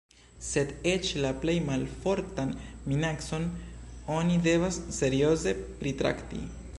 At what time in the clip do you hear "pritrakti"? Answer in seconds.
5.83-6.43